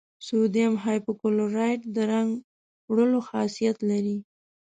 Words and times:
سوډیم 0.27 0.73
هایپو 0.83 1.11
کلورایټ 1.21 1.81
د 1.95 1.97
رنګ 2.11 2.31
وړلو 2.91 3.19
خاصیت 3.29 3.77
لري. 3.89 4.17